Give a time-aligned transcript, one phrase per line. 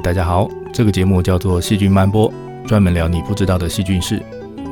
[0.00, 2.30] 大家好，这个节目叫做《细菌漫播》，
[2.66, 4.22] 专门聊你不知道的细菌事。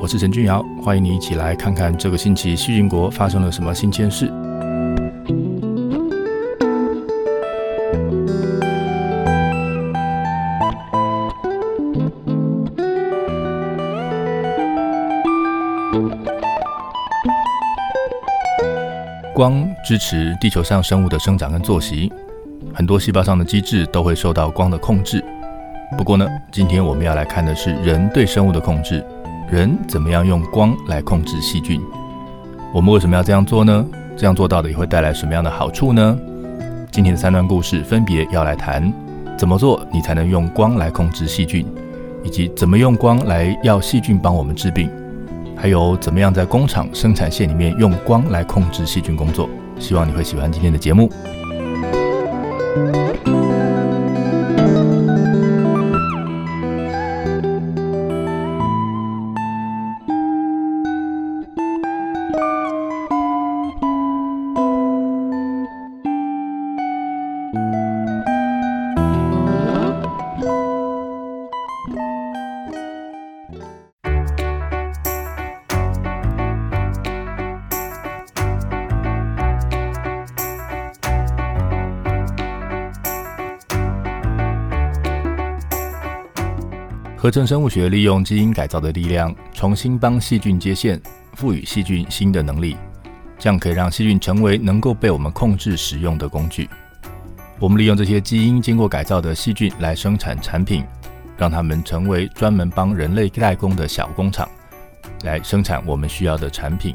[0.00, 4.32] 我是陈俊尧，欢迎你一起来看看这个星期细菌国发生了什么新鲜事。
[19.34, 22.10] 光支持地球上生物的生长跟作息。
[22.86, 25.20] 很多细胞上的机制都会受到光的控制。
[25.98, 29.04] 不过呢，今天我们要来看的是人对生物的控制，
[29.50, 31.80] 人怎么样用光来控制细菌？
[32.72, 33.84] 我们为什么要这样做呢？
[34.16, 36.16] 这样做到底会带来什么样的好处呢？
[36.92, 38.92] 今天的三段故事分别要来谈
[39.36, 41.66] 怎么做你才能用光来控制细菌，
[42.22, 44.88] 以及怎么用光来要细菌帮我们治病，
[45.56, 49.50] 还有怎么样在工厂生产线里面用光来控制细菌工作。
[49.76, 51.10] 希望你会喜欢今天的节目。
[52.76, 53.06] Thank you.
[87.26, 92.76] 合成生物学利用基因改造的力量，重新帮细菌接线，赋予细菌新的能力，
[93.37, 96.70] 这样可以让细菌成为能够被我们控制使用的工具。
[97.59, 100.84] 我们利用这些基因经过改造的细菌来生产产品，
[101.37, 104.48] 让它们成为专门帮人类代工的小工厂，
[105.25, 106.94] 来生产我们需要的产品。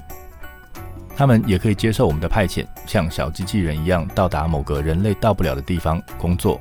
[1.13, 6.57] 它们也可以接受我们的派遣，像小机器人一样到达某个人类到不了的地方工作。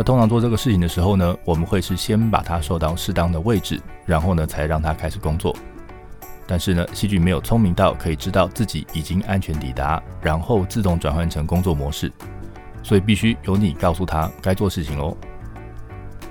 [0.00, 5.54] 那通常做这个事情的时候呢，我们会是先把它收到适当的位置，然后呢才让它开始工作。
[6.46, 12.10] 但是呢，细菌没有聪明到可以知道自己已经安全抵达，然后自动转换成工作模式，
[12.82, 15.14] 所以必须由你告诉它该做事情哦。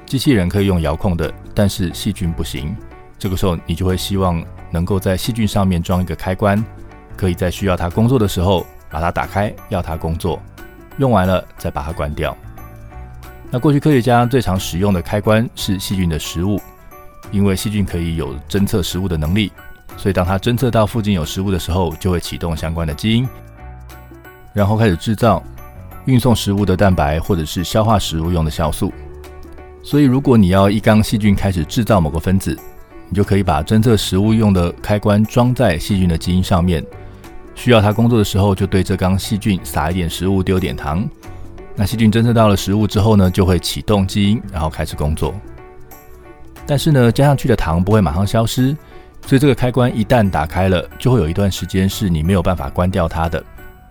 [0.04, 2.76] 机器人可以用遥控的，但是细菌不行。
[3.20, 6.66] 这个时候你就会希望能够在细菌上面装一个开关，
[7.16, 10.42] 可以在需要它工作的时候把它打开，要它工作，
[10.98, 12.36] 用完了再把它关掉。
[13.52, 16.62] 那过去科学家最常使用的开关是细菌的食物，
[17.32, 19.52] 因为细菌可以有侦测食物的能力，
[19.98, 23.28] 所以当它侦测到附近有食物的时候，就会启动相关的基因，
[24.54, 25.44] 然后开始制造
[26.06, 28.94] 运送食物的蛋白或者是消化食物用的酵素。
[29.82, 32.56] 所以如果你要一缸细菌开始制造某个分子，
[33.10, 36.86] 你就可以把侦测食物用的开关装在细菌的基因上面，
[37.56, 41.10] 需要它工作的时候，就对这缸细菌撒一点食物，丢点糖。
[41.80, 45.34] 那细菌侦测到了食物之后呢，就会启动基因，然后开始工作。
[46.68, 48.76] 但是呢，加上去的糖不会马上消失，
[49.26, 53.42] 所以这个开关一旦打开了，就会有一段时间是你没有办法关掉它的。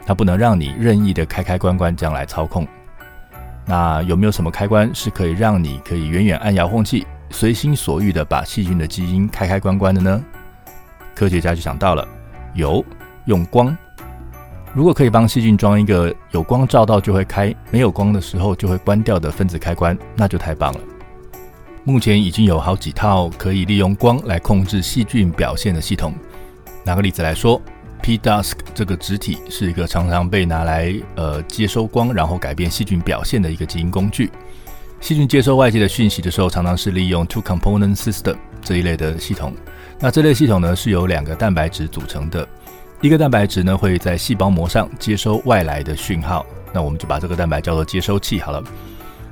[0.05, 2.69] 它不能让你任意的开开关关这样来操控。
[3.64, 10.23] 那有没有什么开关是可以让你可以远远按遥控器，随心所欲的把细菌的基因开开关关的呢？
[11.14, 12.06] 科学家就想到了，
[12.52, 12.85] 有
[13.25, 13.75] 用光。
[14.78, 20.80] 如果可以帮细菌装一个有光照到就会开，没有光的时候就会关掉的分子开关，那就太棒了。
[21.82, 26.14] 目前已经有好几套可以利用光来控制细菌表现的系统。
[26.84, 27.60] 拿个例子来说
[28.02, 34.30] ，P-Dusk 这个植体是一个常常被拿来呃接收光，然后改变细菌表现的一个基因工具。
[35.00, 39.52] 细菌接收外界的讯息的时候，常常是利用 Two-Component System 这一类的系统。
[39.98, 42.46] 那这类系统呢是由两个蛋白质组成的。
[43.00, 48.62] 一个蛋白质呢会在细胞膜上接收外来的讯号，那我们就把这个蛋白叫做接收器好了。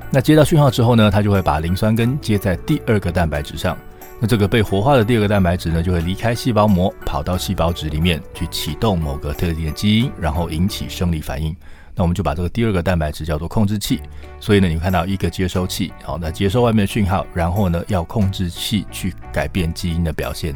[0.09, 3.77] 那接到讯号之后呢，它就会把磷酸根接在第二个蛋白质上。
[4.21, 11.55] 那这个被活化的第二个蛋白质呢，就会离开细胞膜，跑到细胞质里面去启动某个特定的基因，然后引起生理反应。
[11.93, 14.01] 那我们就把这个第二个蛋白质叫做控制器。
[14.39, 20.55] 所以呢，你看到一个接收器，好，那接收外面的讯号，然后呢，要控制器去改变基因的表现。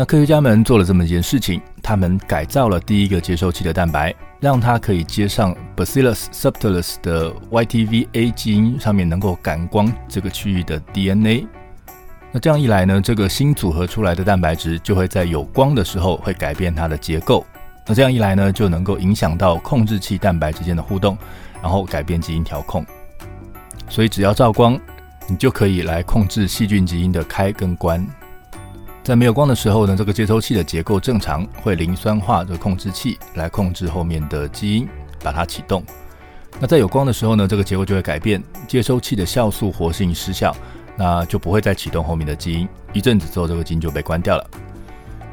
[0.00, 11.48] 那科学家们做了这么一件事情，他们改造了第一个接收器的蛋白，让它可以接上 Bacillus subtilis 的 YTVA 基因上面能够感光这个区域的 DNA。
[12.30, 17.44] 那这样一来呢，这个新组合出来的蛋白质就会在有光的时候会改变它的结构。
[17.84, 21.18] 那这样一来呢，就能够影响到控制器蛋白之间的互动，
[21.60, 22.86] 然后改变基因调控。
[23.88, 24.78] 所以只要照光，
[25.26, 28.06] 你就可以来控制细菌基因的开跟关。
[29.08, 34.86] 在没有光的时候呢，这个接收器的结构正常，会磷酸化的控制器来控制后面的基因，
[35.24, 35.82] 把它启动。
[36.60, 40.54] 那在有光的时候呢，这个结构就会改变，接收器的酵素活性失效，
[40.94, 42.68] 那就不会再启动后面的基因。
[42.92, 44.46] 一阵子之后，这个基因就被关掉了。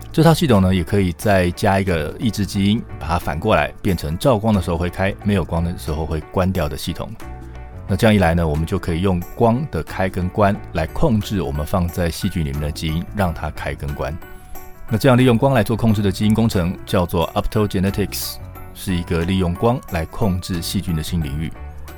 [0.09, 7.11] 这套系统呢，也可以再加一个抑制基因，把它反过来变成照光的时候会开，没有光的时候会关掉的系统。
[7.87, 14.15] 那这样一来呢，我们就可以用光的开跟关来控制我们放在细菌里面的基因，让它开跟关。
[14.89, 18.37] 那这样利用光来做控制的基因工程叫做 optogenetics，
[18.73, 21.51] 是一个利用光来控制细菌的新领域。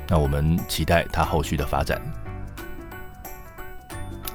[0.08, 2.00] 那我们期待它后续的发展。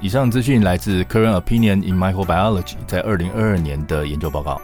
[0.00, 4.60] 以上资讯来自 Current Opinion in Microbiology 在二零二二年的研究报告。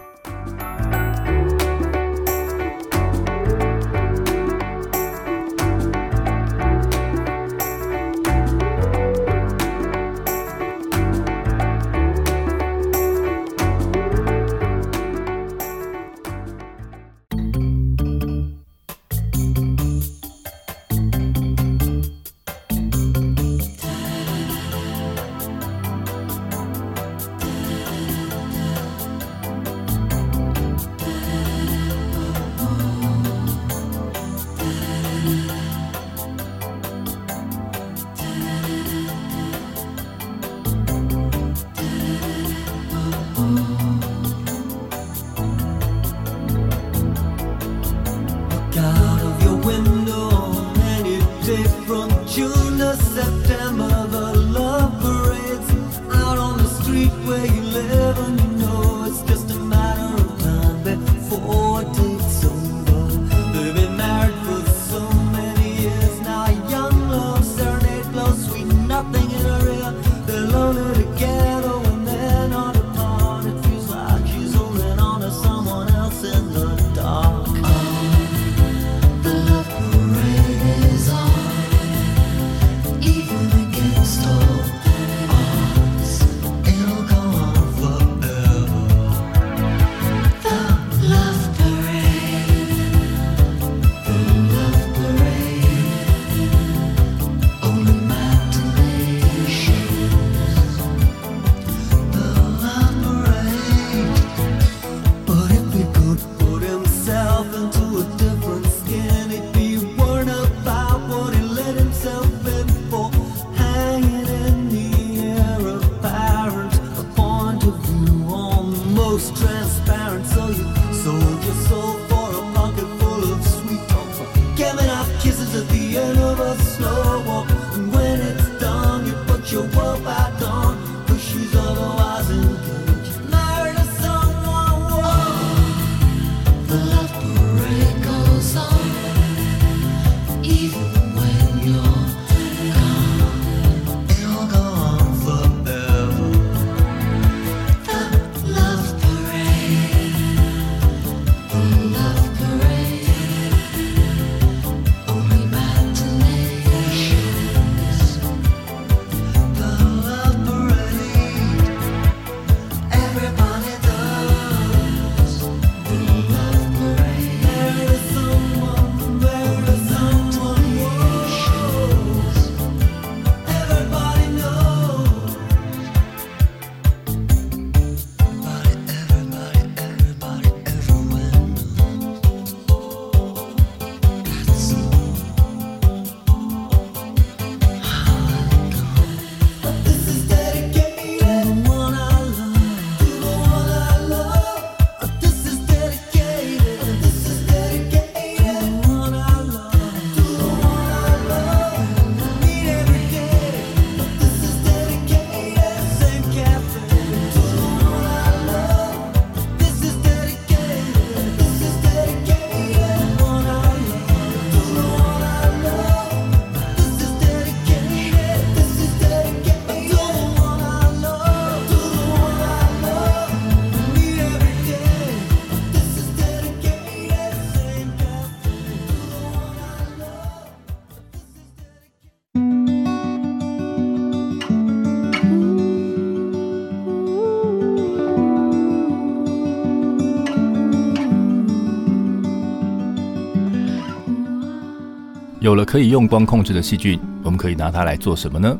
[245.50, 248.56] 有了可以用光控制的细菌，我们可以拿它来做什么呢？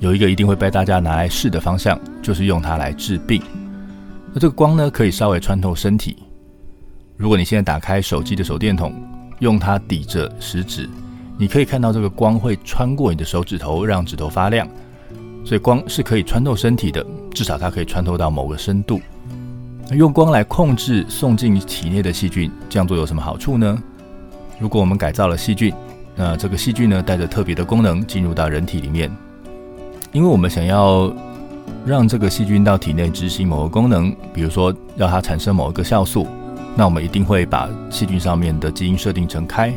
[0.00, 3.40] 有一个一定会被大家拿来试的方向，就是用它来治病。
[4.34, 6.18] 那这个光呢，可以稍微穿透身体。
[7.16, 8.92] 如果你现在打开手机的手电筒，
[9.38, 10.86] 用它抵着食指，
[11.38, 14.68] 你可以看到这个光会穿过你的手指头，让指头发亮。
[15.42, 19.00] 所以光是可以穿透身体的，至少它可以穿透到某个深度。
[19.92, 23.82] 用光来控制送进体内的细菌，这样做有什么好处呢？
[24.60, 25.74] 如果我们改造了细菌，
[26.16, 29.10] 那这个细菌呢，带着特别的功能进入到人体里面，
[30.12, 31.12] 因为我们想要
[31.84, 36.26] 让这个细菌到体内执行某个功能，比如说要它产生某一个酵素，
[36.76, 39.72] 那我们一定会把细菌上面的基因设定成开。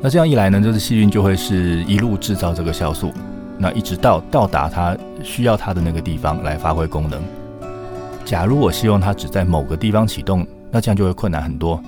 [0.00, 3.12] 那这样一来呢，就是细菌就会是一路制造这个酵素，
[3.56, 7.22] 那一直到到达它需要它的那个地方来发挥功能。
[8.24, 11.80] 假如我希望它只在某个地方启动，那这样就会困难很多。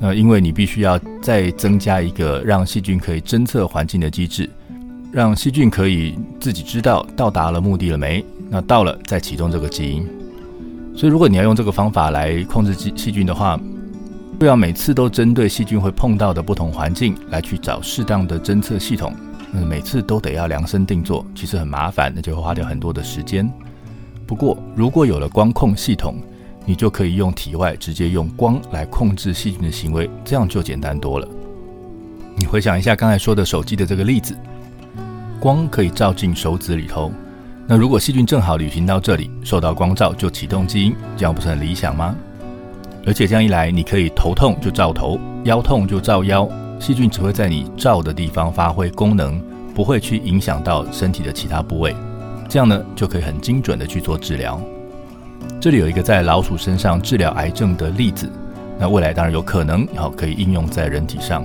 [0.00, 4.48] 那因为你必须要再增加一个让细菌可以侦测环境的机制，
[5.12, 10.06] 让细菌可以自己知道到达了目的了没，那到了再启动这个基因。
[10.94, 13.58] 所以如果你要用这个方法来控制细细菌的话，
[14.38, 19.12] 不要每次都针对细菌会碰到的不同环境来去找适当的侦测系统，
[19.50, 23.50] 那，每次都得要量身定做，其实很麻烦，那就会花掉很多的时间。
[24.26, 26.16] 不过，如果有了光控系统，
[26.68, 31.26] 你就可以用体外直接用光来控制细菌的行为，这样就简单多了。
[32.36, 34.36] 你回想一下刚才说的手机的这个例子，
[35.40, 37.10] 光可以照进手指里头，
[37.66, 42.14] 那如果细菌正好旅行到这里，受到光照就启动基因，这样不是很理想吗？
[43.06, 46.46] 而且这样一来，你可以头痛就照头，腰痛就照腰，
[46.78, 49.42] 细菌只会在你照的地方发挥功能，
[49.74, 51.96] 不会去影响到身体的其他部位。
[52.46, 54.60] 这样呢，就可以很精准的去做治疗。
[55.60, 58.30] 这里有一个在老鼠身上治疗癌症的例子，
[58.78, 61.44] 那未来当然有可能好可以应用在人体上。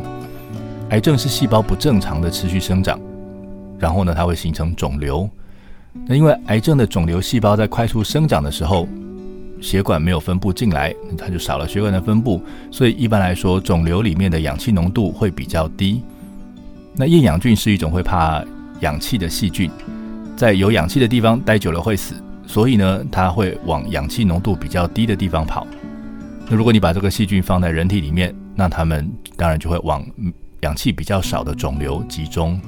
[0.89, 2.99] 癌症是细胞不正常的持续生长，
[3.79, 5.27] 然后呢，它会形成肿瘤。
[6.05, 8.87] 那因为癌症的肿瘤细胞在快速生长的时候，
[9.59, 12.39] 血管没有分布进来，它就少了血管的分布，
[12.69, 16.03] 所以一般来说，肿瘤里面的氧气浓度会比较低。
[16.95, 18.43] 那厌氧菌是一种会怕
[18.81, 19.71] 氧气的细菌。
[20.37, 22.13] 在有氧气的地方待久了会死，
[22.45, 25.65] 所以呢，它会往氧气浓度比较低的地方跑。
[26.47, 30.05] 那如果你把这个细菌放在人体里面，那它们当然就会往
[30.61, 32.59] 氧气比较少的肿瘤集中。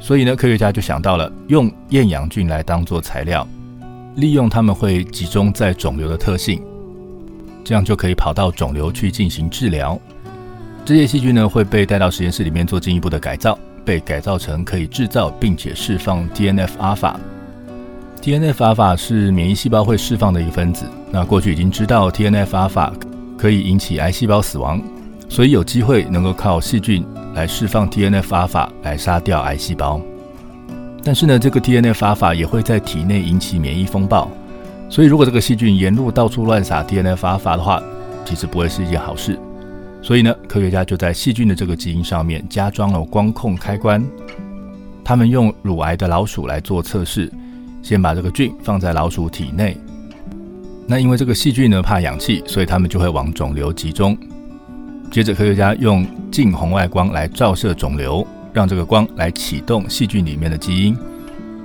[0.00, 3.46] 所以呢，科学家就想到了用厌氧菌来当做材料，
[4.16, 6.62] 利用它们会集中在肿瘤的特性，
[7.64, 9.98] 这样就可以跑到肿瘤去进行治疗。
[10.84, 13.58] 这些细菌呢会被带到实验室里面做进一步的改造。
[13.84, 17.20] 被改造成可以制造并且释放 TNF 阿尔法。
[18.24, 20.86] TNF 阿尔法是免疫细胞会释放的一个分子。
[21.10, 22.90] 那过去已经知道 TNF 阿尔法
[23.36, 24.80] 可以引起癌细胞死亡，
[25.28, 27.04] 所以有机会能够靠细菌
[27.34, 30.00] 来释放 TNF 阿尔法来杀掉癌细胞。
[31.04, 34.30] 但是呢，这个 TNF 阿尔法也会在体内引起免疫风暴。
[34.88, 37.82] 所以如果这个细菌沿路到处乱撒 TNF 阿尔法的话，
[38.24, 39.38] 其实不会是一件好事。
[40.00, 44.02] 所以呢，科学家就在细菌的这个基因上面加装了光控开关。
[45.04, 47.30] 他们用乳癌的老鼠来做测试，
[47.84, 49.76] 先把这个菌放在老鼠体内。
[50.88, 54.16] 那因为这个细菌呢怕氧气，所以他们就会往肿瘤集中。
[55.10, 60.96] 接着，科学家用近红外光来照射肿瘤，让这个光来启动细菌里面的基因，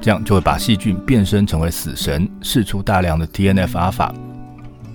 [0.01, 4.13] 这样就会把细菌变身成为死神，释出大量的 TNF 阿尔法，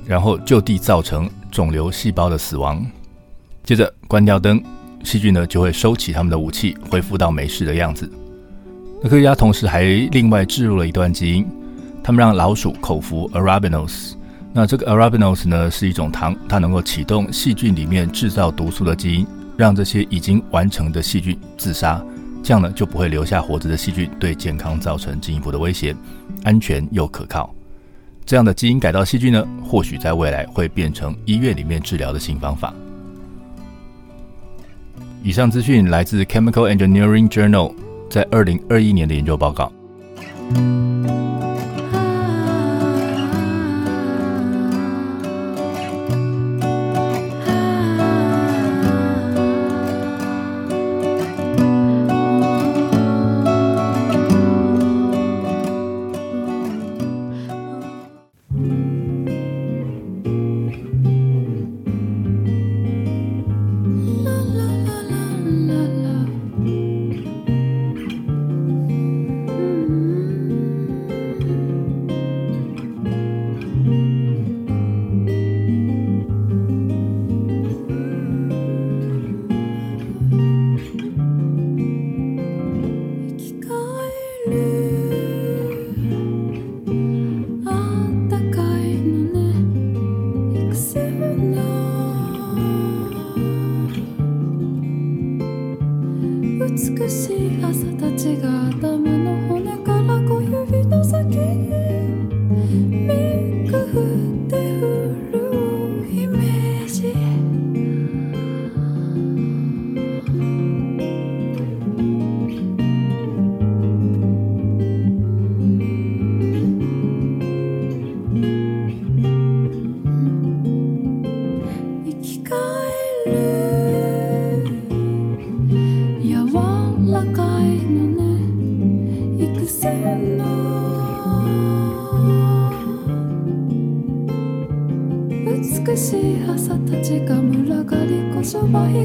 [0.04, 2.84] 然后就地造成肿瘤细胞的死亡。
[3.64, 4.62] 接着关掉灯，
[5.02, 8.10] 细菌呢就会收起他们的武器，恢复到没事的样子。
[9.04, 9.82] 那科学家同时还
[10.12, 11.46] 另外置入了一段基因，
[12.02, 14.14] 他们让老鼠口服 arabinose。
[14.50, 19.26] 那这个 arabinose 呢是一种糖，它能够启动细菌里面制造毒素的基因，
[19.58, 22.02] 让这些已经完成的细菌自杀，
[22.42, 25.94] 这样呢就不会留下活着的细菌，对健康造成进一步的威胁，
[26.42, 27.54] 安全又可靠。
[28.24, 32.72] 这样的基因改造细菌呢，或许在未来会变成医院里面治疗的新方法。
[35.22, 37.70] 以上资讯来自《Chemical Engineering Journal》
[38.08, 39.70] 在二零二一年的研究报告。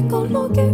[0.08, 0.69] con lo que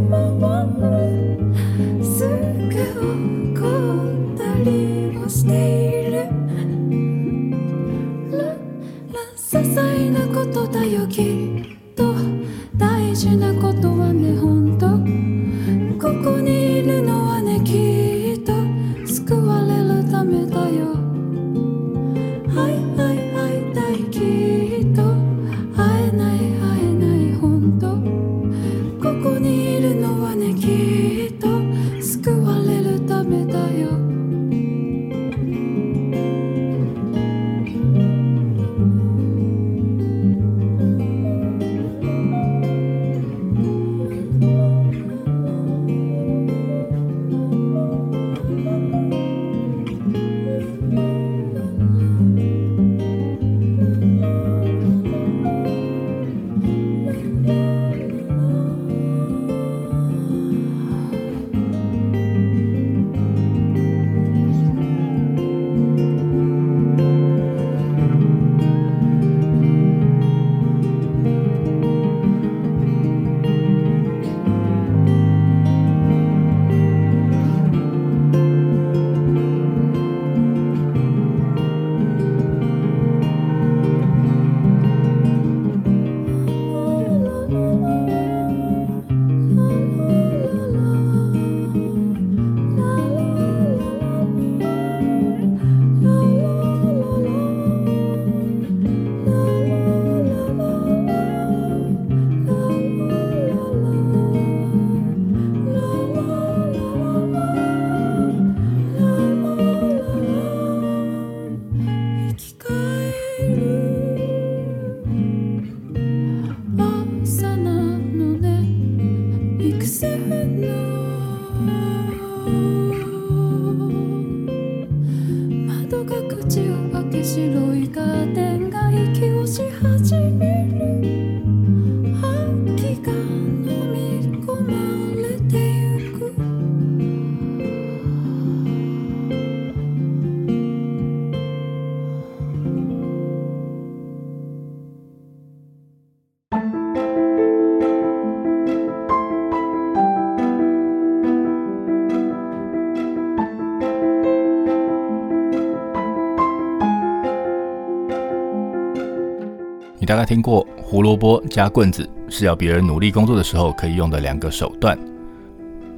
[160.27, 164.99] 听过胡萝卜加棍子是要别人努力工作的时候可以用的两个手段。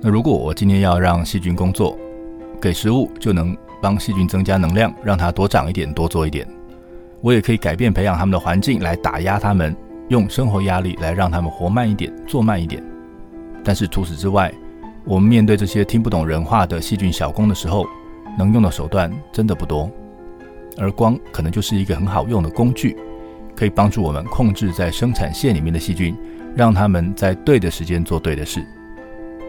[0.03, 1.99] 那如果我今天要让细菌工作，
[2.61, 6.47] 给食物就能帮细菌增加能量，让它多长一点，多做一点。
[7.23, 9.75] 我也可以改变培养它们的环境来打压它们，
[10.09, 12.85] 用生活压力来让它们活慢一点，做慢一点。
[13.65, 14.53] 但是除此之外，
[15.05, 17.87] 我们面对这些听不懂人话的细菌小工的时候，
[18.39, 19.91] 能用的手段真的不多，
[20.77, 22.95] 而光可能就是一个很好用的工具。
[23.59, 26.17] 可以帮助我们控制在生产线里面的细菌，
[26.55, 28.65] 让它们在对的时间做对的事。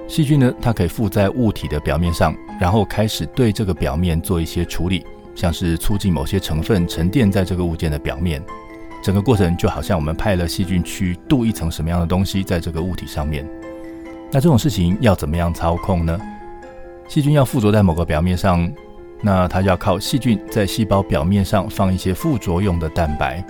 [0.07, 8.43] 细菌呢，它可以附在物体的表面上，然后开始对这个表面做一些处理，像是促进某些成分沉淀在这个物件的表面。
[9.03, 13.47] 整个过程就好像我们派了细菌去镀一层什么样的东西在这个物体上面。
[14.31, 16.19] 那这种事情要怎么样操控呢？
[17.07, 18.67] 细菌要附着在某个表面上，
[19.21, 23.45] 那它要靠细菌在细胞表面上放一些附着用的蛋白。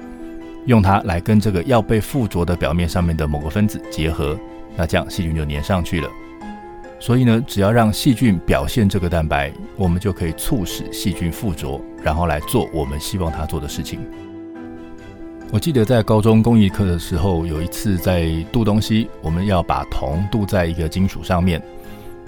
[0.69, 4.39] 用它来跟这个要被附着的表面上面的某个分子结合，
[4.77, 6.07] 那这样细菌就粘上去了。
[6.99, 13.99] 所以呢，只要让细菌表现这个蛋白，我们就可以促使细菌附着，然后来做我们希望它做的事情。
[15.51, 21.59] 我记得在高中工艺课的时候，有一次在镀东西，我们要把铜镀在一个金属上面。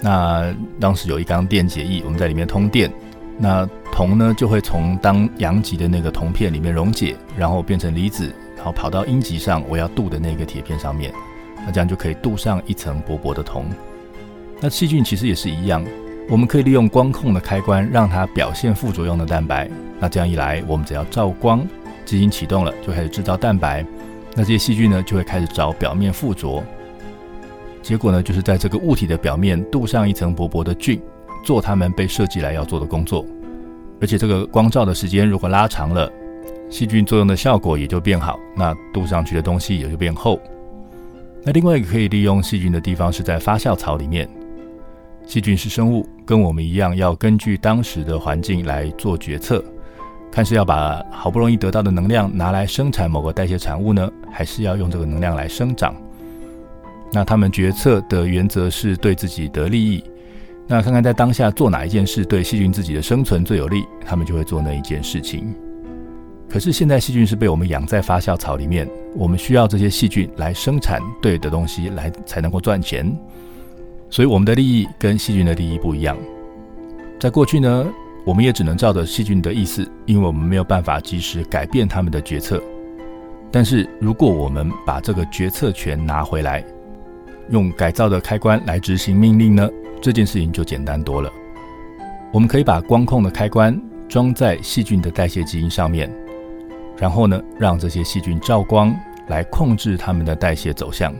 [0.00, 2.90] 那当时有一缸电解液，我们在里面通电。
[3.38, 11.12] 那铜呢，就会从当阳极的那个铜片里面溶解，然后变成离子，然后跑到阴极上我要镀的那个铁片上面。
[11.64, 13.66] 那这样就可以镀上一层薄薄的铜。
[14.60, 15.84] 那细菌其实也是一样，
[16.28, 19.68] 我们可以利用光控的开关让它表现副作用的蛋白。
[19.98, 21.66] 那这样一来，我们只要照光，
[22.04, 23.84] 基因启动了，就开始制造蛋白。
[24.34, 26.62] 那这些细菌呢，就会开始找表面附着。
[27.82, 31.00] 结果呢，就是在这个物体的表面镀上一层薄薄的菌，
[31.42, 33.24] 做他们被设计来要做的工作。
[34.00, 36.10] 而且这个光照的时间如果拉长了，
[36.68, 40.40] 细菌作用的效果也就变好，那镀上去的东西也就变厚。
[41.44, 44.28] 那另外一个可以利用细菌的地方是在发酵槽里面。
[45.24, 49.62] 细菌是生物，跟我们一样要根据当时的环境来做决策，
[50.32, 55.94] 看是要把好不容易得到的能量拿来生产某个代谢产物呢，还是要用这个能量来生长。
[57.12, 60.02] 那他们决策的原则是对自己的利益。
[60.72, 65.54] 那看看在当下做哪一件事对细菌自己的生存最有利，他们就会做那一件事情。
[66.48, 73.14] 可是现在细菌是被我们养在发酵槽里面，我们需要这些细菌来生产对的东西来才能够赚钱。
[74.08, 76.16] 所以我们的利益跟细菌的利益不一样。
[77.20, 77.86] 在过去呢，
[78.24, 82.62] 我们也只能照着细菌的意思，因为我们没有办法及时改变他们的决策。
[83.50, 86.64] 但是如果我们把这个决策权拿回来，
[87.50, 89.68] 用改造的开关来执行命令呢，
[90.02, 91.32] 这件事情就简单多了。
[92.32, 96.12] 我们可以把光控的开关装在细菌的代谢基因上面，
[96.98, 98.92] 然后呢，让这些细菌照光
[99.28, 101.14] 来控制它们的代谢走向。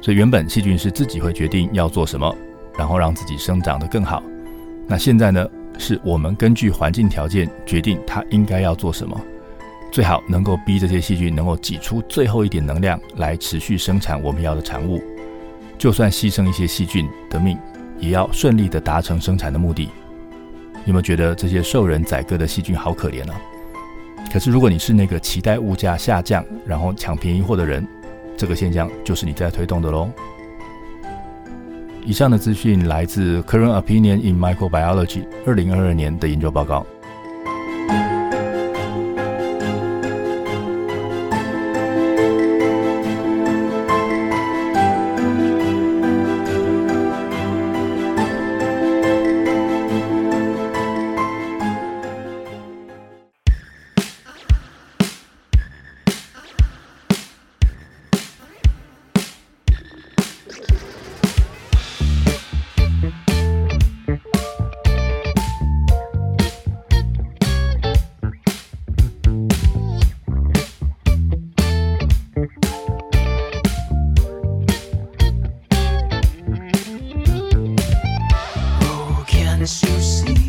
[0.00, 2.34] 所以原本细菌是自己会决定要做什么，
[2.78, 4.22] 然后让自己生长得更好。
[4.86, 5.46] 那现在呢，
[5.78, 9.20] 是我们根据环境条件决定它应该要做什么，
[9.92, 15.00] 最好能够逼这些细菌能够挤出最后一点能量来持续生产我们要的产物。
[15.78, 17.58] 就算牺牲一些细菌的命，
[18.02, 19.88] 也要顺利的达成生产的目的。
[20.84, 23.40] 有没有觉得这些受人宰割的细菌好可怜啊？
[24.32, 27.86] 可是如果你是那个期待物价下降，然后抢便宜货的人，
[28.36, 30.10] 这个现象就是你在推动的喽。
[32.04, 36.84] 以上的资讯来自《Current Opinion in Microbiology》二零二二年的研究报告。
[79.62, 80.41] You see.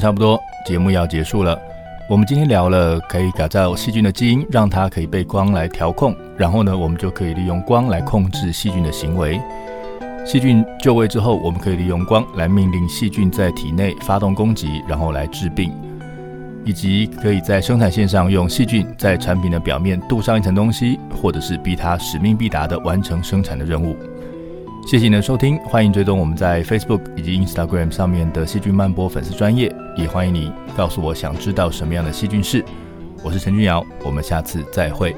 [0.00, 1.56] 差不多，节目要结束了。
[2.08, 9.40] 我们今天聊了可以改造细菌的基因，让它可以被光来调控，然后呢，我们就可以利用光来控制细菌的行为。
[10.26, 15.72] 细菌就位之后，我们可以利用光来命令细菌在体内发动攻击，然后来治病，
[16.64, 23.96] 以及可以在生产线上用细菌在产品的表面镀上一层东西，或者是逼它使命必达的完成生产的任务。
[24.86, 32.64] 谢谢你的收听，欢迎追踪我们在 Facebook 以及 Instagram 上面的细菌漫播粉丝专业，也欢迎你告诉我想知道什么样的细菌事。
[33.22, 35.14] 我是陈君瑶，我们下次再会。